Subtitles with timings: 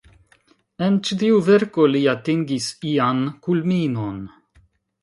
[0.85, 4.19] En ĉi tiu verko li atingis ian kulminon.